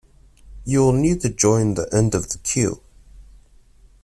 You 0.65 0.79
will 0.79 0.93
need 0.93 1.21
to 1.21 1.29
join 1.29 1.75
the 1.75 1.87
end 1.93 2.15
of 2.15 2.27
the 2.29 2.39
queue. 2.39 2.81